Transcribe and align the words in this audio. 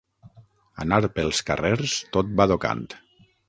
Anar 0.85 0.99
pels 1.19 1.43
carrers 1.51 1.95
tot 2.17 2.35
badocant. 2.41 2.87